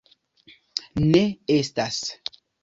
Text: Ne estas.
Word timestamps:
Ne 1.03 1.21
estas. 1.59 2.01